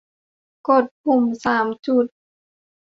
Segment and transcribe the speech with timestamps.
[0.67, 2.05] กดปุ่มสามจุด